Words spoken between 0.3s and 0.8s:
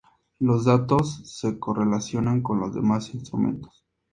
Los